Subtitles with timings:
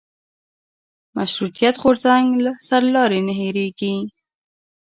[1.15, 2.27] مشروطیت غورځنګ
[2.67, 3.93] سرلاري نه هېرېږي.